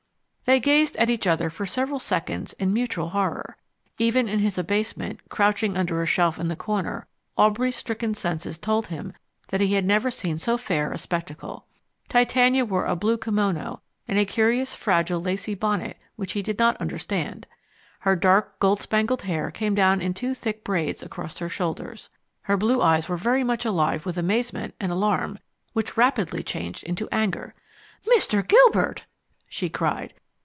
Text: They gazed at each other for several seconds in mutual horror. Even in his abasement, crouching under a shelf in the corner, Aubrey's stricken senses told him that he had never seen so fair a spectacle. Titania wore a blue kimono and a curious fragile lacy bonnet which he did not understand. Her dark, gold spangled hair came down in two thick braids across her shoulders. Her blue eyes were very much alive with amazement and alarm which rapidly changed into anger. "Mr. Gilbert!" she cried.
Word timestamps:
They 0.45 0.59
gazed 0.59 0.97
at 0.97 1.09
each 1.11 1.27
other 1.27 1.49
for 1.49 1.65
several 1.65 1.99
seconds 1.99 2.51
in 2.53 2.73
mutual 2.73 3.09
horror. 3.09 3.55
Even 3.99 4.27
in 4.27 4.39
his 4.39 4.57
abasement, 4.57 5.21
crouching 5.29 5.77
under 5.77 6.01
a 6.01 6.05
shelf 6.05 6.37
in 6.37 6.49
the 6.49 6.57
corner, 6.57 7.07
Aubrey's 7.37 7.77
stricken 7.77 8.13
senses 8.13 8.57
told 8.57 8.87
him 8.87 9.13
that 9.47 9.61
he 9.61 9.75
had 9.75 9.85
never 9.85 10.11
seen 10.11 10.37
so 10.37 10.57
fair 10.57 10.91
a 10.91 10.97
spectacle. 10.97 11.67
Titania 12.09 12.65
wore 12.65 12.85
a 12.85 12.97
blue 12.97 13.15
kimono 13.17 13.79
and 14.09 14.19
a 14.19 14.25
curious 14.25 14.75
fragile 14.75 15.21
lacy 15.21 15.53
bonnet 15.55 15.97
which 16.17 16.33
he 16.33 16.41
did 16.41 16.59
not 16.59 16.75
understand. 16.81 17.47
Her 17.99 18.17
dark, 18.17 18.59
gold 18.59 18.81
spangled 18.81 19.21
hair 19.21 19.51
came 19.51 19.73
down 19.75 20.01
in 20.01 20.13
two 20.13 20.33
thick 20.33 20.65
braids 20.65 21.01
across 21.01 21.37
her 21.39 21.49
shoulders. 21.49 22.09
Her 22.41 22.57
blue 22.57 22.81
eyes 22.81 23.07
were 23.07 23.15
very 23.15 23.43
much 23.45 23.63
alive 23.63 24.05
with 24.05 24.17
amazement 24.17 24.73
and 24.81 24.91
alarm 24.91 25.39
which 25.71 25.95
rapidly 25.95 26.43
changed 26.43 26.83
into 26.83 27.07
anger. 27.09 27.53
"Mr. 28.07 28.45
Gilbert!" 28.45 29.05
she 29.47 29.69
cried. 29.69 30.13